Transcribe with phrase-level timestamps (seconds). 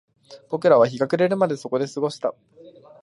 [0.49, 2.33] 僕らは日が暮れるまでそこで過ごした